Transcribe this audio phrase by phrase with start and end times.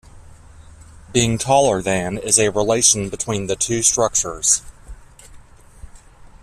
[1.13, 4.63] Being-taller-than is a relation between the two structures.